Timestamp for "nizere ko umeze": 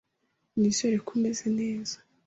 0.59-1.45